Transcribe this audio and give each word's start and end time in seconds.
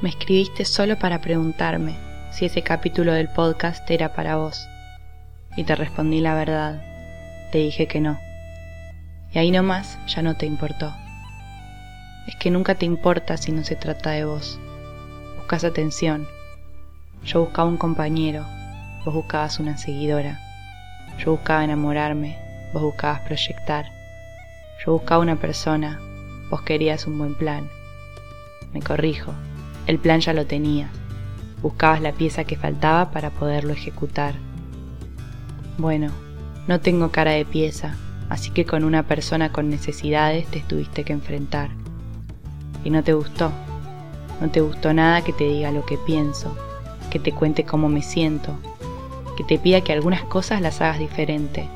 Me 0.00 0.10
escribiste 0.10 0.64
solo 0.64 0.96
para 0.96 1.20
preguntarme 1.20 1.96
si 2.30 2.44
ese 2.44 2.62
capítulo 2.62 3.12
del 3.14 3.26
podcast 3.26 3.90
era 3.90 4.12
para 4.12 4.36
vos. 4.36 4.68
Y 5.56 5.64
te 5.64 5.74
respondí 5.74 6.20
la 6.20 6.36
verdad. 6.36 6.80
Te 7.50 7.58
dije 7.58 7.88
que 7.88 8.00
no. 8.00 8.16
Y 9.32 9.40
ahí 9.40 9.50
nomás 9.50 9.98
ya 10.06 10.22
no 10.22 10.36
te 10.36 10.46
importó. 10.46 10.94
Es 12.28 12.36
que 12.36 12.52
nunca 12.52 12.76
te 12.76 12.86
importa 12.86 13.36
si 13.36 13.50
no 13.50 13.64
se 13.64 13.74
trata 13.74 14.10
de 14.10 14.24
vos. 14.24 14.60
Buscas 15.36 15.64
atención. 15.64 16.28
Yo 17.24 17.40
buscaba 17.40 17.68
un 17.68 17.76
compañero, 17.76 18.46
vos 19.04 19.12
buscabas 19.12 19.58
una 19.58 19.78
seguidora. 19.78 20.38
Yo 21.18 21.32
buscaba 21.32 21.64
enamorarme, 21.64 22.38
vos 22.72 22.84
buscabas 22.84 23.22
proyectar. 23.22 23.86
Yo 24.86 24.92
buscaba 24.92 25.22
una 25.22 25.40
persona, 25.40 25.98
vos 26.50 26.62
querías 26.62 27.08
un 27.08 27.18
buen 27.18 27.34
plan. 27.34 27.68
Me 28.72 28.80
corrijo, 28.80 29.34
el 29.88 29.98
plan 29.98 30.20
ya 30.20 30.34
lo 30.34 30.46
tenía. 30.46 30.90
Buscabas 31.62 32.02
la 32.02 32.12
pieza 32.12 32.44
que 32.44 32.56
faltaba 32.56 33.10
para 33.10 33.30
poderlo 33.30 33.72
ejecutar. 33.72 34.34
Bueno, 35.78 36.12
no 36.68 36.78
tengo 36.80 37.10
cara 37.10 37.32
de 37.32 37.46
pieza, 37.46 37.96
así 38.28 38.50
que 38.50 38.66
con 38.66 38.84
una 38.84 39.04
persona 39.04 39.50
con 39.50 39.70
necesidades 39.70 40.46
te 40.48 40.60
tuviste 40.60 41.04
que 41.04 41.14
enfrentar. 41.14 41.70
Y 42.84 42.90
no 42.90 43.02
te 43.02 43.14
gustó. 43.14 43.50
No 44.42 44.50
te 44.50 44.60
gustó 44.60 44.92
nada 44.92 45.22
que 45.22 45.32
te 45.32 45.44
diga 45.44 45.72
lo 45.72 45.86
que 45.86 45.96
pienso, 45.96 46.54
que 47.10 47.18
te 47.18 47.32
cuente 47.32 47.64
cómo 47.64 47.88
me 47.88 48.02
siento, 48.02 48.58
que 49.38 49.42
te 49.42 49.58
pida 49.58 49.80
que 49.80 49.94
algunas 49.94 50.22
cosas 50.22 50.60
las 50.60 50.82
hagas 50.82 50.98
diferente. 50.98 51.66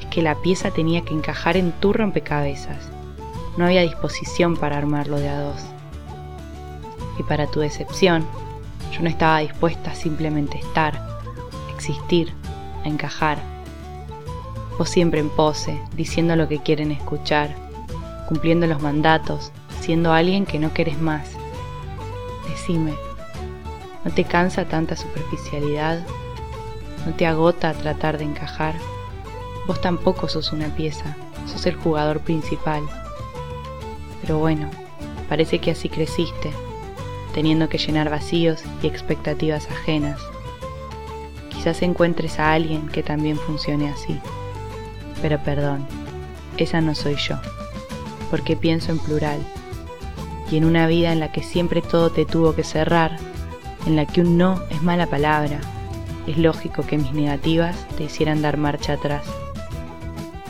Es 0.00 0.06
que 0.06 0.20
la 0.20 0.34
pieza 0.42 0.72
tenía 0.72 1.02
que 1.02 1.14
encajar 1.14 1.56
en 1.56 1.70
tu 1.70 1.92
rompecabezas. 1.92 2.90
No 3.56 3.66
había 3.66 3.82
disposición 3.82 4.56
para 4.56 4.76
armarlo 4.76 5.20
de 5.20 5.28
a 5.28 5.40
dos 5.40 5.73
y 7.18 7.22
para 7.22 7.46
tu 7.46 7.60
decepción, 7.60 8.24
yo 8.92 9.02
no 9.02 9.08
estaba 9.08 9.40
dispuesta 9.40 9.90
a 9.90 9.94
simplemente 9.94 10.58
estar, 10.58 11.00
existir, 11.74 12.32
a 12.84 12.88
encajar. 12.88 13.38
Vos 14.78 14.88
siempre 14.88 15.20
en 15.20 15.30
pose, 15.30 15.80
diciendo 15.96 16.36
lo 16.36 16.48
que 16.48 16.60
quieren 16.60 16.90
escuchar, 16.90 17.54
cumpliendo 18.28 18.66
los 18.66 18.82
mandatos, 18.82 19.52
siendo 19.80 20.12
alguien 20.12 20.46
que 20.46 20.58
no 20.58 20.72
querés 20.72 21.00
más. 21.00 21.28
Decime, 22.48 22.94
¿no 24.04 24.10
te 24.12 24.24
cansa 24.24 24.64
tanta 24.64 24.96
superficialidad? 24.96 26.00
¿No 27.06 27.12
te 27.12 27.26
agota 27.26 27.72
tratar 27.74 28.18
de 28.18 28.24
encajar? 28.24 28.74
Vos 29.66 29.80
tampoco 29.80 30.28
sos 30.28 30.52
una 30.52 30.68
pieza, 30.74 31.16
sos 31.46 31.66
el 31.66 31.76
jugador 31.76 32.20
principal. 32.20 32.82
Pero 34.20 34.38
bueno, 34.38 34.70
parece 35.28 35.58
que 35.58 35.70
así 35.72 35.88
creciste, 35.88 36.50
teniendo 37.34 37.68
que 37.68 37.78
llenar 37.78 38.08
vacíos 38.08 38.62
y 38.80 38.86
expectativas 38.86 39.68
ajenas. 39.68 40.20
Quizás 41.50 41.82
encuentres 41.82 42.38
a 42.38 42.52
alguien 42.52 42.88
que 42.88 43.02
también 43.02 43.36
funcione 43.36 43.90
así. 43.90 44.18
Pero 45.20 45.42
perdón, 45.42 45.86
esa 46.56 46.80
no 46.80 46.94
soy 46.94 47.16
yo, 47.16 47.36
porque 48.30 48.56
pienso 48.56 48.92
en 48.92 49.00
plural. 49.00 49.40
Y 50.50 50.58
en 50.58 50.64
una 50.64 50.86
vida 50.86 51.12
en 51.12 51.20
la 51.20 51.32
que 51.32 51.42
siempre 51.42 51.82
todo 51.82 52.10
te 52.10 52.24
tuvo 52.24 52.54
que 52.54 52.62
cerrar, 52.62 53.16
en 53.86 53.96
la 53.96 54.06
que 54.06 54.20
un 54.20 54.38
no 54.38 54.62
es 54.70 54.82
mala 54.82 55.06
palabra, 55.06 55.58
es 56.26 56.38
lógico 56.38 56.82
que 56.86 56.98
mis 56.98 57.12
negativas 57.12 57.76
te 57.96 58.04
hicieran 58.04 58.42
dar 58.42 58.58
marcha 58.58 58.92
atrás. 58.92 59.24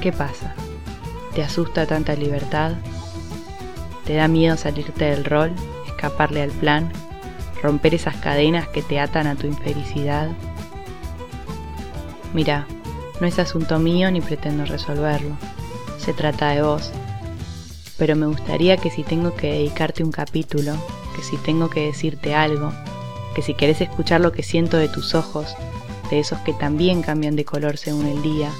¿Qué 0.00 0.12
pasa? 0.12 0.54
¿Te 1.34 1.42
asusta 1.42 1.86
tanta 1.86 2.14
libertad? 2.14 2.72
¿Te 4.04 4.14
da 4.14 4.28
miedo 4.28 4.56
salirte 4.56 5.06
del 5.06 5.24
rol 5.24 5.52
escaparle 5.94 6.42
al 6.42 6.50
plan, 6.50 6.92
romper 7.62 7.94
esas 7.94 8.16
cadenas 8.16 8.68
que 8.68 8.82
te 8.82 9.00
atan 9.00 9.26
a 9.26 9.36
tu 9.36 9.46
infelicidad. 9.46 10.28
Mira, 12.34 12.66
no 13.20 13.26
es 13.26 13.38
asunto 13.38 13.78
mío 13.78 14.10
ni 14.10 14.20
pretendo 14.20 14.64
resolverlo, 14.64 15.36
se 15.98 16.12
trata 16.12 16.50
de 16.50 16.62
vos. 16.62 16.92
Pero 17.96 18.16
me 18.16 18.26
gustaría 18.26 18.76
que 18.76 18.90
si 18.90 19.04
tengo 19.04 19.34
que 19.34 19.52
dedicarte 19.52 20.02
un 20.02 20.10
capítulo, 20.10 20.74
que 21.14 21.22
si 21.22 21.36
tengo 21.38 21.70
que 21.70 21.86
decirte 21.86 22.34
algo, 22.34 22.72
que 23.34 23.42
si 23.42 23.54
querés 23.54 23.80
escuchar 23.80 24.20
lo 24.20 24.32
que 24.32 24.42
siento 24.42 24.76
de 24.76 24.88
tus 24.88 25.14
ojos, 25.14 25.54
de 26.10 26.18
esos 26.18 26.38
que 26.40 26.52
también 26.52 27.02
cambian 27.02 27.36
de 27.36 27.44
color 27.44 27.76
según 27.76 28.06
el 28.06 28.20
día, 28.20 28.50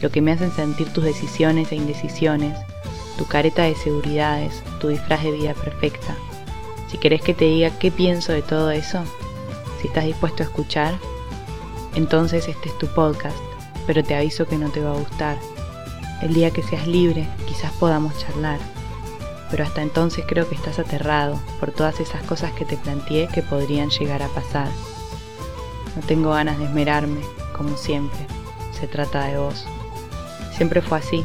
lo 0.00 0.10
que 0.10 0.20
me 0.20 0.32
hacen 0.32 0.52
sentir 0.52 0.92
tus 0.92 1.04
decisiones 1.04 1.72
e 1.72 1.76
indecisiones, 1.76 2.56
tu 3.16 3.26
careta 3.26 3.62
de 3.62 3.74
seguridades, 3.74 4.62
tu 4.80 4.88
disfraz 4.88 5.22
de 5.22 5.32
vida 5.32 5.54
perfecta. 5.54 6.14
Si 6.94 6.98
querés 7.00 7.22
que 7.22 7.34
te 7.34 7.46
diga 7.46 7.76
qué 7.76 7.90
pienso 7.90 8.30
de 8.30 8.40
todo 8.40 8.70
eso, 8.70 9.02
si 9.80 9.88
estás 9.88 10.04
dispuesto 10.04 10.44
a 10.44 10.46
escuchar, 10.46 10.94
entonces 11.96 12.46
este 12.46 12.68
es 12.68 12.78
tu 12.78 12.86
podcast, 12.86 13.36
pero 13.84 14.04
te 14.04 14.14
aviso 14.14 14.46
que 14.46 14.56
no 14.56 14.70
te 14.70 14.78
va 14.78 14.92
a 14.92 15.00
gustar. 15.00 15.36
El 16.22 16.34
día 16.34 16.52
que 16.52 16.62
seas 16.62 16.86
libre, 16.86 17.26
quizás 17.48 17.72
podamos 17.72 18.16
charlar, 18.20 18.60
pero 19.50 19.64
hasta 19.64 19.82
entonces 19.82 20.24
creo 20.28 20.48
que 20.48 20.54
estás 20.54 20.78
aterrado 20.78 21.36
por 21.58 21.72
todas 21.72 21.98
esas 21.98 22.22
cosas 22.22 22.52
que 22.52 22.64
te 22.64 22.76
planteé 22.76 23.26
que 23.26 23.42
podrían 23.42 23.90
llegar 23.90 24.22
a 24.22 24.28
pasar. 24.28 24.68
No 25.96 26.02
tengo 26.06 26.30
ganas 26.30 26.60
de 26.60 26.66
esmerarme, 26.66 27.22
como 27.56 27.76
siempre, 27.76 28.24
se 28.70 28.86
trata 28.86 29.24
de 29.24 29.36
vos. 29.36 29.66
Siempre 30.56 30.80
fue 30.80 30.98
así, 30.98 31.24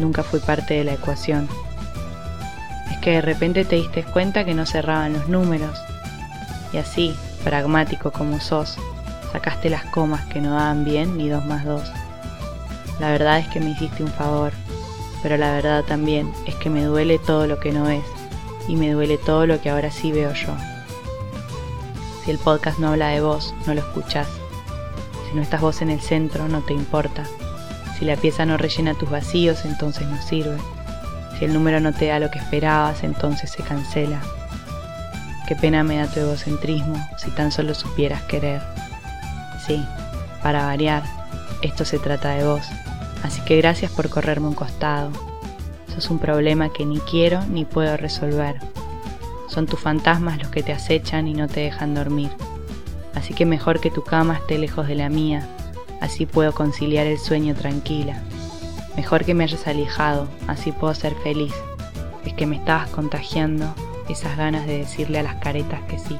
nunca 0.00 0.24
fui 0.24 0.40
parte 0.40 0.74
de 0.74 0.82
la 0.82 0.94
ecuación 0.94 1.48
que 3.04 3.10
de 3.10 3.20
repente 3.20 3.66
te 3.66 3.76
diste 3.76 4.02
cuenta 4.02 4.46
que 4.46 4.54
no 4.54 4.64
cerraban 4.64 5.12
los 5.12 5.28
números. 5.28 5.78
Y 6.72 6.78
así, 6.78 7.14
pragmático 7.44 8.10
como 8.10 8.40
sos, 8.40 8.78
sacaste 9.30 9.68
las 9.68 9.84
comas 9.84 10.24
que 10.24 10.40
no 10.40 10.52
daban 10.52 10.86
bien 10.86 11.18
ni 11.18 11.28
dos 11.28 11.44
más 11.44 11.66
dos. 11.66 11.92
La 12.98 13.10
verdad 13.10 13.40
es 13.40 13.48
que 13.48 13.60
me 13.60 13.70
hiciste 13.70 14.02
un 14.02 14.10
favor, 14.10 14.52
pero 15.22 15.36
la 15.36 15.52
verdad 15.52 15.84
también 15.84 16.32
es 16.46 16.54
que 16.54 16.70
me 16.70 16.82
duele 16.82 17.18
todo 17.18 17.46
lo 17.46 17.60
que 17.60 17.72
no 17.72 17.90
es 17.90 18.04
y 18.68 18.76
me 18.76 18.90
duele 18.90 19.18
todo 19.18 19.46
lo 19.46 19.60
que 19.60 19.68
ahora 19.68 19.90
sí 19.90 20.10
veo 20.10 20.32
yo. 20.32 20.56
Si 22.24 22.30
el 22.30 22.38
podcast 22.38 22.78
no 22.78 22.88
habla 22.88 23.08
de 23.08 23.20
vos, 23.20 23.54
no 23.66 23.74
lo 23.74 23.80
escuchás. 23.80 24.28
Si 25.28 25.36
no 25.36 25.42
estás 25.42 25.60
vos 25.60 25.82
en 25.82 25.90
el 25.90 26.00
centro, 26.00 26.48
no 26.48 26.62
te 26.62 26.72
importa. 26.72 27.24
Si 27.98 28.06
la 28.06 28.16
pieza 28.16 28.46
no 28.46 28.56
rellena 28.56 28.94
tus 28.94 29.10
vacíos, 29.10 29.66
entonces 29.66 30.08
no 30.08 30.22
sirve. 30.22 30.56
El 31.44 31.52
número 31.52 31.78
no 31.78 31.92
te 31.92 32.06
da 32.06 32.18
lo 32.18 32.30
que 32.30 32.38
esperabas, 32.38 33.04
entonces 33.04 33.50
se 33.50 33.62
cancela. 33.62 34.18
Qué 35.46 35.54
pena 35.54 35.84
me 35.84 35.98
da 35.98 36.06
tu 36.06 36.20
egocentrismo 36.20 36.96
si 37.18 37.30
tan 37.32 37.52
solo 37.52 37.74
supieras 37.74 38.22
querer. 38.22 38.62
Sí, 39.66 39.84
para 40.42 40.64
variar, 40.64 41.02
esto 41.60 41.84
se 41.84 41.98
trata 41.98 42.30
de 42.30 42.46
vos. 42.46 42.66
Así 43.22 43.42
que 43.42 43.58
gracias 43.58 43.90
por 43.92 44.08
correrme 44.08 44.48
un 44.48 44.54
costado. 44.54 45.10
Sos 45.94 46.08
un 46.08 46.18
problema 46.18 46.70
que 46.70 46.86
ni 46.86 46.98
quiero 47.00 47.42
ni 47.50 47.66
puedo 47.66 47.94
resolver. 47.98 48.56
Son 49.46 49.66
tus 49.66 49.78
fantasmas 49.78 50.38
los 50.38 50.48
que 50.48 50.62
te 50.62 50.72
acechan 50.72 51.28
y 51.28 51.34
no 51.34 51.46
te 51.46 51.60
dejan 51.60 51.94
dormir. 51.94 52.30
Así 53.14 53.34
que 53.34 53.44
mejor 53.44 53.80
que 53.80 53.90
tu 53.90 54.02
cama 54.02 54.36
esté 54.36 54.56
lejos 54.56 54.88
de 54.88 54.94
la 54.94 55.10
mía, 55.10 55.46
así 56.00 56.24
puedo 56.24 56.54
conciliar 56.54 57.06
el 57.06 57.18
sueño 57.18 57.54
tranquila. 57.54 58.22
Mejor 58.96 59.24
que 59.24 59.34
me 59.34 59.44
hayas 59.44 59.66
alejado, 59.66 60.28
así 60.46 60.72
puedo 60.72 60.94
ser 60.94 61.14
feliz. 61.16 61.54
Es 62.24 62.34
que 62.34 62.46
me 62.46 62.56
estabas 62.56 62.88
contagiando 62.90 63.74
esas 64.08 64.36
ganas 64.36 64.66
de 64.66 64.78
decirle 64.78 65.18
a 65.18 65.22
las 65.22 65.36
caretas 65.36 65.80
que 65.88 65.98
sí. 65.98 66.18